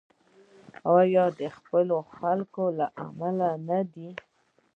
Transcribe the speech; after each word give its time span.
آیا 0.97 1.25
د 1.39 1.41
خپلو 1.55 1.97
خلکو 2.17 2.63
له 2.77 2.87
امله 3.05 3.49
نه 3.67 3.79
دی؟ 3.93 4.09